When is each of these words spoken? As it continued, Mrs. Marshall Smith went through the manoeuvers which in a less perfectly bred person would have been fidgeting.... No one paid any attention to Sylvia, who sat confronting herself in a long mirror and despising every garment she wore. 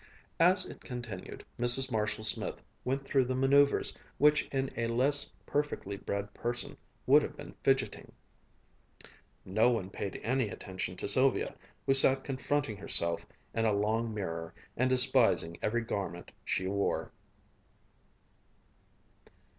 As 0.39 0.65
it 0.65 0.81
continued, 0.81 1.45
Mrs. 1.59 1.91
Marshall 1.91 2.23
Smith 2.23 2.59
went 2.83 3.05
through 3.05 3.25
the 3.25 3.35
manoeuvers 3.35 3.95
which 4.17 4.47
in 4.47 4.71
a 4.75 4.87
less 4.87 5.31
perfectly 5.45 5.95
bred 5.95 6.33
person 6.33 6.75
would 7.05 7.21
have 7.21 7.37
been 7.37 7.53
fidgeting.... 7.63 8.11
No 9.45 9.69
one 9.69 9.91
paid 9.91 10.19
any 10.23 10.49
attention 10.49 10.95
to 10.97 11.07
Sylvia, 11.07 11.55
who 11.85 11.93
sat 11.93 12.23
confronting 12.23 12.77
herself 12.77 13.27
in 13.53 13.65
a 13.65 13.73
long 13.73 14.11
mirror 14.11 14.55
and 14.75 14.89
despising 14.89 15.59
every 15.61 15.81
garment 15.83 16.31
she 16.43 16.65
wore. 16.65 17.11